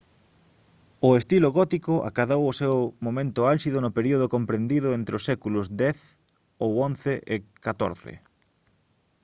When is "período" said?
3.97-4.31